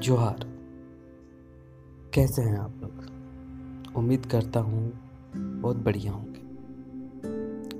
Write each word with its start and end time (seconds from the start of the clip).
जोहार। 0.00 0.40
कैसे 2.14 2.42
हैं 2.42 2.58
आप 2.58 2.80
लोग? 2.80 3.96
उम्मीद 3.96 4.26
करता 4.26 4.60
हूँ 4.60 4.92
बहुत 5.36 5.76
बढ़िया 5.76 6.12
होंगे 6.12 6.40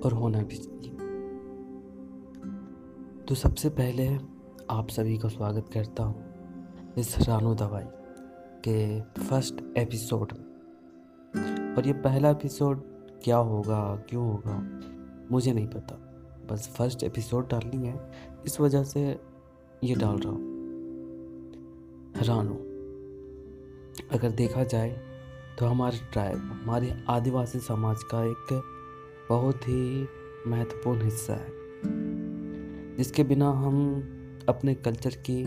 और 0.01 0.13
होना 0.13 0.43
भी 0.43 0.57
चाहिए। 0.57 0.91
तो 3.25 3.35
सबसे 3.35 3.69
पहले 3.69 4.09
आप 4.71 4.89
सभी 4.91 5.19
का 5.19 5.29
स्वागत 5.29 5.71
करता 5.75 6.03
हूँ 6.03 6.35
इस 6.99 7.29
रानू 7.29 7.55
दवाई 7.55 7.85
के 8.69 9.01
फ़र्स्ट 9.01 9.79
एपिसोड 9.79 10.33
में। 10.33 10.51
और 11.77 11.87
ये 11.87 11.93
पहला 11.93 12.31
एपिसोड 12.31 12.83
क्या 13.25 13.37
होगा, 13.37 13.97
क्यों 14.09 14.31
होगा, 14.31 14.81
मुझे 15.31 15.53
नहीं 15.53 15.69
पता। 15.69 15.97
बस 16.51 16.69
फ़र्स्ट 16.69 17.03
एपिसोड 17.03 17.51
डालनी 17.51 17.87
है, 17.87 18.11
इस 18.47 18.61
वजह 18.61 18.83
से 18.83 19.21
ये 19.85 19.95
डाल 19.95 20.17
रहा 20.17 20.33
हूँ। 20.33 20.50
रानू, 22.19 22.55
अगर 24.13 24.31
देखा 24.33 24.65
जाए 24.65 24.91
तो 25.59 25.67
हमारे 25.67 25.99
ट्राइब, 26.13 26.37
हमारे 26.37 26.93
आदिवासी 27.09 27.59
समाज 27.59 28.03
का 28.05 28.23
एक 28.25 28.61
बहुत 29.31 29.69
ही 29.69 30.07
महत्वपूर्ण 30.47 31.03
हिस्सा 31.03 31.35
है, 31.35 31.51
जिसके 32.97 33.25
बिना 33.25 33.51
हम 33.51 33.77
अपने 34.49 34.75
कल्चर 34.75 35.15
की 35.21 35.43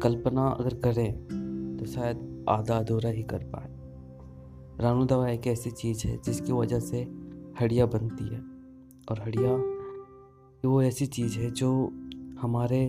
कल्पना 0.00 0.46
अगर 0.50 0.74
करें 0.74 1.76
तो 1.76 1.86
शायद 1.86 2.44
आधा 2.48 2.76
अधूरा 2.76 3.10
ही 3.10 3.22
कर 3.22 3.44
पाए। 3.46 3.68
रानू 4.80 5.04
दवा 5.04 5.28
एक 5.28 5.46
ऐसी 5.46 5.70
चीज़ 5.72 6.06
है 6.06 6.16
जिसकी 6.24 6.52
वजह 6.52 6.80
से 6.80 7.02
हड़िया 7.60 7.86
बनती 7.86 8.24
है, 8.24 8.40
और 9.10 9.20
हड़िया 9.20 9.52
वो 10.64 10.82
ऐसी 10.82 11.06
चीज़ 11.06 11.38
है 11.38 11.50
जो 11.50 11.70
हमारे 12.40 12.82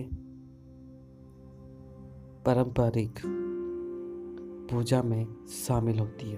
पारंपरिक 2.46 3.14
पूजा 4.70 5.02
में 5.02 5.46
शामिल 5.48 5.98
होती 5.98 6.30
है। 6.30 6.36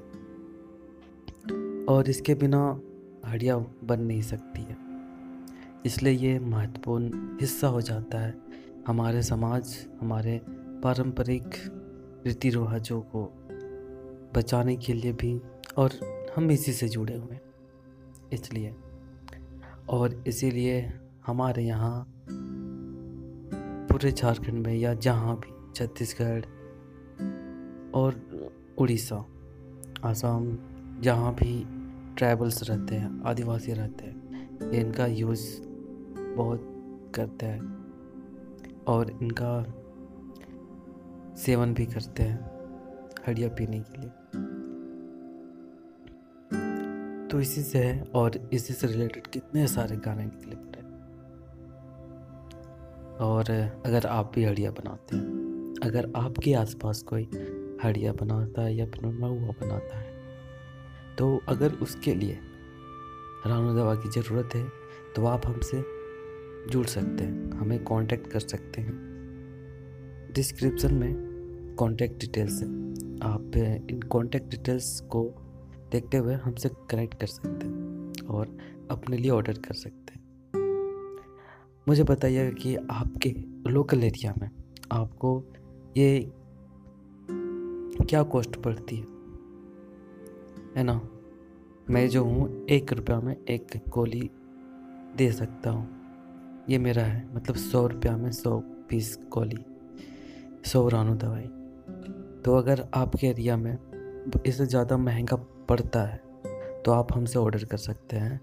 और 1.85 2.05
इसके 2.09 2.35
बिना 2.35 2.81
हड़िया 3.27 3.59
बन 3.85 4.01
नहीं 4.01 4.23
सकती 4.23 4.63
है। 4.63 4.77
इसलिए 5.87 6.13
ये 6.13 6.39
महत्वपूर्ण 6.39 7.11
हिस्सा 7.41 7.69
हो 7.69 7.81
जाता 7.81 8.19
है 8.19 8.35
हमारे 8.87 9.23
समाज, 9.23 9.87
हमारे 10.01 10.41
पारंपरिक 10.51 11.45
रीति 12.27 12.51
रिवाजों 12.51 13.01
को 13.01 13.33
बचाने 14.35 14.77
के 14.77 14.93
लिए 14.93 15.13
भी 15.13 15.41
और 15.77 15.91
हम 16.37 16.51
इसी 16.51 16.73
से 16.73 16.89
जुड़े 16.89 17.17
हुए 17.17 17.35
हैं। 17.35 17.43
इसलिए 18.33 18.77
और 19.89 20.25
इसीलिए 20.27 20.93
हमारे 21.27 21.63
यहाँ 21.63 22.13
पूरे 23.89 24.13
झारखंड 24.13 24.67
में 24.67 24.75
या 24.75 24.95
जहाँ 24.95 25.37
भी 25.37 25.64
छत्तीसगढ़ 25.75 26.45
और 27.95 28.21
उड़ीसा, 28.79 29.25
आसाम, 30.05 30.59
जहाँ 31.01 31.35
भी 31.35 31.65
ट्राइबल्स 32.17 32.71
रहते 32.71 32.95
हैं, 32.95 33.23
आदिवासी 33.23 33.73
रहते 33.73 34.05
हैं 34.05 34.71
इनका 34.71 35.07
यूज़ 35.07 35.63
बहुत 36.37 36.71
करते 37.15 37.47
हैं 37.47 37.63
और 38.89 39.11
इनका 39.11 39.63
सेवन 41.35 41.75
भी 41.75 41.87
करते 41.87 42.23
हैं 42.23 42.51
हड़िया 43.29 43.49
पीने 43.49 43.81
के 43.81 44.01
लिए। 44.01 44.11
तो 47.29 47.41
इसी 47.41 47.63
से 47.63 47.79
है 47.79 48.03
और 48.15 48.51
इसी 48.53 48.75
से 48.75 48.87
रिलेटेड 48.87 49.27
कितने 49.27 49.67
सारे 49.67 49.97
गाने 49.97 50.25
निकले 50.25 50.57
पड़े 50.57 50.83
और 53.25 53.51
अगर 53.87 54.07
आप 54.07 54.33
भी 54.35 54.45
हड़िया 54.45 54.71
बनाते 54.71 55.17
हैं 55.17 55.44
अगर 55.83 56.13
आपके 56.17 56.55
आसपास 56.55 57.03
कोई 57.03 57.23
हड़िया 57.85 58.13
बनाता 58.13 58.63
है 58.63 58.77
या 58.77 58.87
फिर 58.87 59.07
महुआ 59.07 59.49
बनाता 59.49 59.99
है 59.99 60.15
तो 61.19 61.41
अगर 61.49 61.73
उसके 61.73 62.15
लिए 62.15 62.39
रानू 63.47 63.75
दवा 63.75 63.95
की 63.95 64.09
ज़रूरत 64.09 64.49
है 64.55 64.69
तो 65.17 65.27
आप 65.27 65.47
हमसे 65.47 66.05
जुड़ 66.71 66.87
सकते 66.87 67.25
हैं, 67.25 67.53
हमें 67.53 67.85
कांटेक्ट 67.85 68.27
कर 68.27 68.41
सकते 68.41 68.81
हैं। 68.81 68.93
डिस्क्रिप्शन 70.35 70.95
में 70.95 71.15
कांटेक्ट 71.81 72.21
डिटेल्स 72.21 72.53
है। 72.53 72.69
आप, 73.21 73.53
इन 73.91 74.01
कांटेक्ट 74.13 74.51
डिटेल्स 74.51 75.01
को 75.01 75.35
देखते 75.93 76.17
हुए 76.17 76.35
हमसे 76.35 76.69
कनेक्ट 76.91 77.15
कर 77.15 77.27
सकते 77.27 77.67
हैं 77.67 78.27
और 78.27 78.59
अपने 78.91 79.17
लिए 79.17 79.31
ऑर्डर 79.31 79.53
कर 79.53 79.75
सकते 79.75 80.15
हैं। 80.15 80.25
मुझे 81.89 82.05
बताइएगा 82.05 82.51
कि 82.51 82.77
आपके 82.77 83.35
लोकल 83.71 84.05
एरिया 84.05 84.35
में 84.43 84.51
आपको 84.93 85.45
ये 85.97 86.33
क्या 88.01 88.23
कॉस्ट 88.23 88.57
पड़ती 88.57 88.97
है? 88.97 89.03
है 90.77 90.83
ना? 90.83 91.01
मैं 91.91 92.09
जो 92.09 92.23
हूँ, 92.25 92.65
एक 92.67 92.93
रुपया 92.93 93.19
में 93.21 93.37
एक 93.37 93.77
गोली 93.89 94.31
दे 95.17 95.31
सकता 95.33 95.71
हूँ। 95.71 96.65
ये 96.71 96.79
मेरा 96.79 97.03
है 97.03 97.35
मतलब 97.35 97.57
सौ 97.57 97.87
रुपया 97.87 98.17
में 98.17 98.31
सौ 98.33 98.59
पीस 98.89 99.19
गोली, 99.33 99.65
सौ 100.65 100.87
रानू 100.89 101.15
दवाई। 101.15 101.49
तो 102.45 102.57
अगर 102.57 102.87
आपके 102.95 103.27
एरिया 103.27 103.57
में 103.57 103.77
इससे 104.47 104.67
ज़्यादा 104.67 104.97
महँगा 104.97 105.37
पड़ता 105.69 106.03
है 106.03 106.23
तो 106.83 106.93
आप 106.93 107.13
हमसे 107.13 107.39
ऑर्डर 107.39 107.65
कर 107.65 107.77
सकते 107.79 108.17
हैं, 108.17 108.41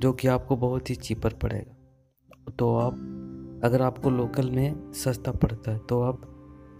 जो 0.00 0.12
कि 0.12 0.28
आपको 0.28 0.56
बहुत 0.56 0.90
ही 0.90 0.94
चीपर 0.96 1.34
पड़ेगा। 1.34 2.50
तो 2.50 2.74
आप 2.76 3.21
अगर 3.62 3.82
आपको 3.82 4.10
लोकल 4.10 4.50
में 4.50 4.92
सस्ता 4.94 5.32
पड़ता 5.32 5.72
है 5.72 5.78
तो 5.88 6.00
आप 6.02 6.22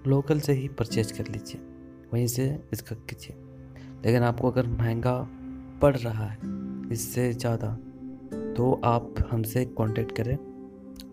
लोकल 0.06 0.40
से 0.40 0.52
ही 0.52 0.68
परचेज 0.68 1.12
कर 1.12 1.28
लीजिए। 1.28 1.60
वहीं 2.12 2.26
से 2.26 2.46
इसका 2.72 2.96
कीजिए। 3.10 3.36
लेकिन 4.04 4.22
आपको 4.22 4.50
अगर 4.50 4.66
महँगा 4.68 5.14
पड़ 5.82 5.94
रहा 5.96 6.26
है 6.26 6.38
इससे 6.92 7.32
ज़्यादा 7.32 7.68
तो 8.56 8.72
आप 8.84 9.14
हमसे 9.30 9.64
कांटेक्ट 9.78 10.16
करें। 10.16 10.34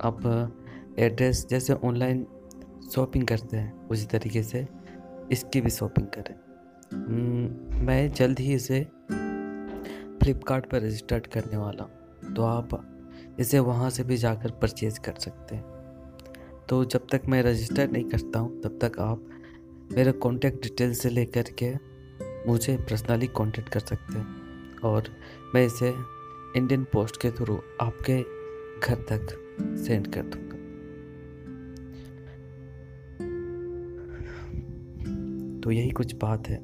आप 0.02 0.22
एड्रेस 1.00 1.46
जैसे 1.50 1.74
ऑनलाइन 1.76 2.26
शॉपिंग 2.94 3.28
करते 3.28 3.58
हैं 3.58 3.88
उसी 3.88 4.06
तरीके 4.08 4.44
से 4.44 4.68
इसकी 5.32 5.62
भी 5.62 5.70
शॉपिंग 5.70 6.08
करें। 6.08 6.36
हम्म, 6.94 7.86
मैं 7.86 8.12
जल्द 8.14 8.40
ही 8.40 8.54
इसे 8.54 8.84
फ्लिपकार्ट 10.20 10.66
पर 10.66 10.82
रजिस्टर्ड 10.82 11.28
करने 11.28 11.58
वाला 11.58 11.84
हूँ। 11.84 12.34
तो 12.34 12.44
आप 12.44 12.74
इसे 13.40 13.60
वहाँ 13.60 13.90
से 13.90 14.04
भी 14.04 14.18
जाकर 14.18 14.52
परचेज 14.52 14.98
कर 14.98 15.14
सकते 15.14 15.56
हैं। 15.56 15.64
तो 16.70 16.86
जब 16.86 17.08
तक 17.12 17.22
मैं 17.28 17.44
रजिस्टर 17.44 17.92
नहीं 17.92 18.04
करता 18.04 18.40
हूँ, 18.40 18.62
तब 18.62 18.80
तक 18.82 19.00
आप 19.00 19.30
मेरे 19.92 20.12
कॉन्टैक्ट 20.12 20.64
डिटेल 20.64 20.94
से 20.94 21.10
लेकर 21.10 21.44
के 21.64 21.74
मुझे 22.48 22.78
पर्सनली 22.78 23.28
कांटेक्ट 23.28 23.70
कर 23.70 23.80
सकते 23.80 24.20
हैं 24.20 24.80
और 24.80 25.04
मैं 25.56 25.66
इसे 25.66 25.90
इंडियन 26.58 26.84
पोस्ट 26.84 27.22
के 27.22 27.32
थ्रू 27.32 27.62
आपके 27.82 28.22
घर 28.88 28.96
तक 28.96 29.28
सेंड 29.88 30.14
कर 30.14 30.22
दूँगा। 30.22 30.50
तो 35.60 35.72
यही 35.72 35.90
कुछ 35.90 36.16
बात 36.16 36.48
है। 36.48 36.58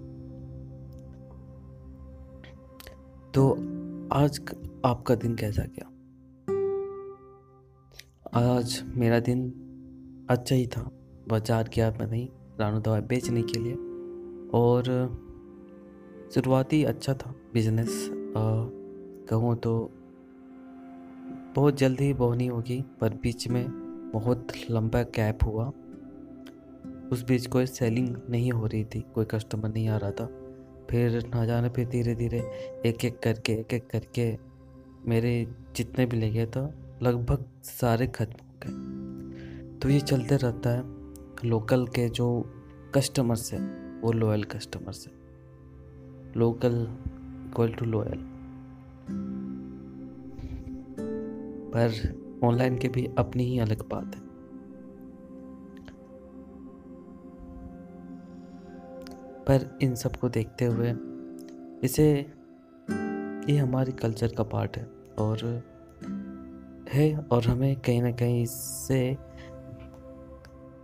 तो 3.32 3.52
आज 4.14 4.42
आपका 4.86 5.16
दिन 5.16 5.36
कैसा 5.36 5.64
गया? 5.64 5.92
आज 8.36 8.82
मेरा 8.96 9.20
दिन 9.20 9.42
अच्छा 10.30 10.56
ही 10.56 10.66
था, 10.68 10.82
बाज़ार 11.30 11.70
गया 11.76 11.90
मैं 11.92 12.08
नहीं, 12.08 12.28
रानू 12.60 12.80
दवा 12.80 13.00
बेचने 13.02 13.42
के 13.44 13.60
लिए। 13.60 13.74
और 14.54 14.84
शुरुआती 16.34 16.84
अच्छा 16.84 17.14
था 17.14 17.34
बिज़नेस 17.54 18.10
कहूँ 19.30 19.56
तो 19.58 19.74
बहुत 21.56 21.78
जल्दी 21.78 22.14
बोनी 22.14 22.48
होगी, 22.48 22.82
पर 23.02 23.14
बीच 23.24 23.48
में 23.48 23.66
बहुत 24.14 24.48
लंबा 24.70 25.04
कैप 25.16 25.44
हुआ। 25.46 25.72
उस 27.12 27.26
बीच 27.28 27.48
कोई 27.48 27.66
सेलिंग 27.66 28.16
नहीं 28.30 28.52
हो 28.52 28.66
रही 28.66 28.86
थी, 28.86 29.06
कोई 29.16 29.26
कस्टमर 29.26 29.70
नहीं 29.70 29.88
आ 29.88 29.98
रहा 29.98 30.12
था। 30.12 30.26
फिर 30.90 31.22
ना 31.26 31.46
जाने 31.46 31.70
फिर 31.70 31.88
धीरे 31.90 32.16
धीरे 32.16 32.48
एक 32.86 33.06
एक 33.06 33.20
करके 33.20 33.54
एक 33.54 33.74
एक 33.74 33.88
करके 33.90 34.34
मेरे 35.08 35.46
जितने 35.76 36.06
भी 36.06 36.18
लगे 36.20 36.46
था 36.46 36.72
लगभग 37.02 37.46
सारे 37.64 38.08
खत्म 38.08 38.46
हो 38.46 38.56
गए। 38.64 39.80
तो 39.80 39.90
ये 39.90 40.00
चलते 40.00 40.38
रहता 40.38 40.70
है 40.70 40.84
लोकल 41.50 41.88
के 41.88 42.10
जो 42.10 42.54
कस्टमर्स 42.96 43.54
हैं, 43.54 43.86
वो 44.02 44.12
लॉयल 44.12 44.44
कस्टमर्स 44.44 45.08
हैं। 45.08 45.14
लोकल 46.38 46.88
इक्वल 47.50 47.74
टू 47.74 47.86
लॉयल 47.86 48.26
पर 51.76 52.16
ऑनलाइन 52.44 52.78
के 52.78 52.88
भी 52.88 53.10
अपनी 53.18 53.44
ही 53.44 53.60
अलग 53.60 53.90
बात 53.90 54.16
है। 54.16 54.26
पर 59.46 59.78
इन 59.82 59.96
सबको 59.96 60.30
देखते 60.30 60.66
हुए 60.66 60.96
इसे, 61.84 62.34
ये 63.52 63.58
हमारे 63.58 63.92
कल्चर 63.92 64.28
का 64.28 64.44
पार्ट 64.44 64.78
है 64.78 64.90
और 65.20 65.64
है 66.94 67.16
और 67.32 67.44
हमें 67.44 67.76
कहीं 67.76 68.02
ना 68.02 68.12
कहीं 68.12 68.44
इससे 68.44 69.18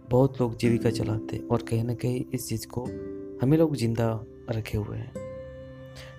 बहुत 0.09 0.41
लोग 0.41 0.57
जीविका 0.57 0.89
चलाते 0.89 1.37
और 1.51 1.61
कहीं 1.61 1.83
ना 1.83 1.93
कहीं 1.93 2.23
इस 2.33 2.47
चीज़ 2.49 2.67
को 2.67 2.83
हमें 3.41 3.57
लोग 3.57 3.75
ज़िंदा 3.75 4.07
रखे 4.51 4.77
हुए 4.77 4.97
हैं। 4.97 5.13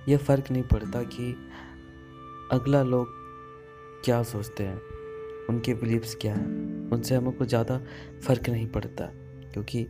यह 0.08 0.18
फ़र्क 0.18 0.50
नहीं 0.50 0.62
पड़ता 0.62 1.02
कि 1.02 1.32
अगला 2.52 2.82
लोग 2.82 3.08
क्या 4.04 4.22
सोचते 4.22 4.64
हैं, 4.64 4.80
उनके 5.50 5.74
बिलीव्स 5.74 6.14
क्या 6.14 6.34
हैं, 6.34 6.90
उनसे 6.90 7.14
हमें 7.14 7.32
कुछ 7.32 7.48
ज़्यादा 7.48 7.80
फ़र्क 8.26 8.48
नहीं 8.48 8.66
पड़ता, 8.66 9.06
क्योंकि 9.52 9.82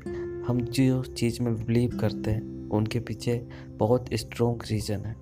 हम 0.49 0.61
जो 0.61 1.03
चीज़ 1.05 1.43
में 1.43 1.55
बिलीव 1.65 1.99
करते 2.01 2.31
हैं, 2.31 2.69
उनके 2.69 3.01
पीछे 3.01 3.37
बहुत 3.77 4.09
स्ट्रॉन्ग 4.15 4.63
रीज़न 4.71 5.05
है 5.05 5.15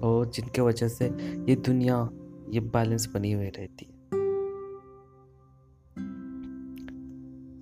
और 0.00 0.30
जिनके 0.30 0.60
वजह 0.60 0.88
से 0.88 1.06
ये 1.48 1.56
दुनिया, 1.56 2.08
ये 2.50 2.60
बैलेंस 2.60 3.08
बनी 3.14 3.32
हुई 3.32 3.46
रहती 3.46 3.86
है। 3.90 3.95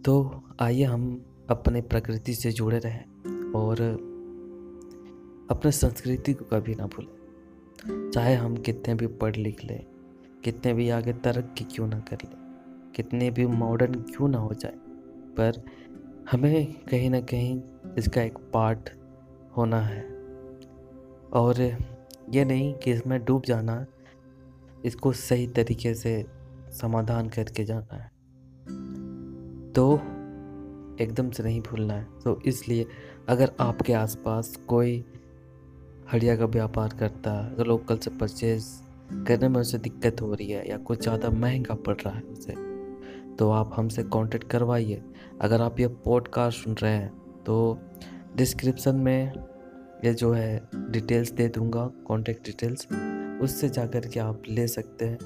तो 0.04 0.42
आइए 0.60 0.84
हम 0.84 1.24
अपने 1.50 1.80
प्रकृति 1.80 2.34
से 2.34 2.50
जुड़े 2.52 2.78
रहें 2.78 3.52
और 3.52 3.80
अपने 5.50 5.70
संस्कृति 5.72 6.32
को 6.32 6.44
कभी 6.44 6.74
ना 6.74 6.86
भूलें। 6.86 8.10
चाहे 8.10 8.34
हम 8.34 8.56
कितने 8.56 8.94
भी 8.94 9.06
पढ़ 9.06 9.36
लिख 9.36 9.64
लें, 9.64 9.84
कितने 10.44 10.74
भी 10.74 10.88
आगे 10.90 11.12
तरक्की 11.12 11.64
क्यों 11.64 11.86
ना 11.86 12.00
कर 12.00 12.18
लें, 12.24 12.36
कितने 12.96 13.30
भी 13.30 13.46
मॉडर्न 13.46 13.94
क्यों 13.94 14.28
ना 14.28 14.38
हो 14.38 14.54
जाए, 14.54 14.76
पर 15.36 15.62
हमें 16.30 16.74
कहीं 16.90 17.10
ना 17.10 17.20
कहीं 17.20 17.60
इसका 17.98 18.22
एक 18.22 18.38
पार्ट 18.54 18.90
होना 19.56 19.80
है। 19.80 20.02
और 21.32 21.60
ये 22.30 22.44
नहीं 22.44 22.74
कि 22.74 22.92
इसमें 22.92 23.24
डूब 23.24 23.42
जाना, 23.46 23.86
इसको 24.84 25.12
सही 25.12 25.46
तरीके 25.46 25.94
से 25.94 26.24
समाधान 26.72 27.28
करके 27.28 27.64
जाना 27.64 27.96
है। 27.96 28.13
तो 29.74 29.94
एकदम 31.00 31.30
से 31.30 31.42
नहीं 31.42 31.60
भूलना 31.60 31.94
है। 31.94 32.06
तो 32.24 32.40
इसलिए 32.46 32.86
अगर 33.28 33.52
आपके 33.60 33.92
आसपास 33.92 34.56
कोई 34.68 35.04
हड़िया 36.12 36.36
का 36.36 36.44
व्यापार 36.44 36.94
करता 37.00 37.30
है, 37.32 37.54
अगर 37.54 37.66
लोकल 37.66 37.98
से 37.98 38.10
परचेज 38.10 38.66
करने 39.28 39.48
में 39.48 39.60
उसे 39.60 39.78
दिक्कत 39.78 40.20
हो 40.22 40.32
रही 40.34 40.50
है 40.50 40.68
या 40.70 40.76
कुछ 40.78 41.02
ज़्यादा 41.02 41.30
महँगा 41.30 41.74
पड़ 41.74 41.96
रहा 41.96 42.14
है 42.14 42.22
उसे 42.22 42.54
तो 43.36 43.50
आप 43.50 43.70
हमसे 43.76 44.02
कांटेक्ट 44.02 44.50
करवाइए। 44.50 45.02
अगर 45.40 45.60
आप 45.60 45.80
ये 45.80 45.86
पॉडकास्ट 46.04 46.64
सुन 46.64 46.74
रहे 46.74 46.92
हैं 46.92 47.08
तो 47.44 47.78
डिस्क्रिप्शन 48.36 48.96
में 48.96 49.32
ये 50.04 50.14
जो 50.14 50.32
है 50.32 50.68
डिटेल्स 50.74 51.30
दे 51.32 51.48
दूँगा 51.48 51.86
कॉन्टेक्ट 52.06 52.44
डिटेल्स 52.46 52.86
उससे 53.42 53.68
जा 53.68 53.86
कर 53.86 54.06
के 54.06 54.20
आप 54.20 54.42
ले 54.48 54.66
सकते 54.68 55.04
हैं 55.04 55.18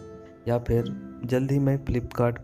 या 0.48 0.58
फिर 0.58 0.84
जल्दी 1.24 1.58
मैं 1.58 1.84
फ्लिपकार्ट 1.84 2.38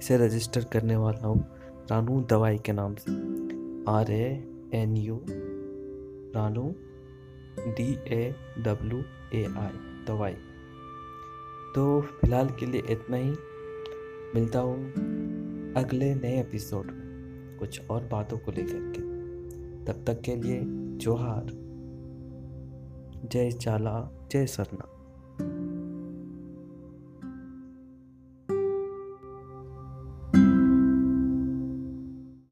इसे 0.00 0.16
रजिस्टर 0.16 0.64
करने 0.64 0.96
वाला 0.96 1.26
हूँ। 1.26 1.44
रानू 1.90 2.20
दवाई 2.20 2.58
के 2.58 2.72
नाम 2.72 2.94
से। 2.94 3.12
R 3.92 4.10
A 4.10 4.48
N 4.74 4.96
U 4.96 5.20
Ranu 6.36 6.74
D 7.58 7.92
A 7.92 8.34
W 8.58 8.98
A 9.34 9.44
I 9.44 10.04
दवाई। 10.08 10.32
तो 11.74 12.00
फ़िलहाल 12.00 12.48
के 12.48 12.66
लिए 12.66 12.82
इतना 12.90 13.16
ही। 13.16 13.34
मिलता 14.34 14.58
हूँ 14.58 14.92
अगले 15.76 16.14
नए 16.14 16.40
एपिसोड 16.40 16.86
में 16.86 17.56
कुछ 17.58 17.88
और 17.90 18.04
बातों 18.04 18.38
को 18.38 18.52
लेकर 18.52 18.92
के। 18.96 19.02
तब 19.84 20.04
तक 20.06 20.20
के 20.20 20.36
लिए 20.36 20.60
जोहार। 20.96 21.46
जय 23.32 23.50
चाला 23.50 24.28
जय 24.32 24.46
सरना। 24.46 24.99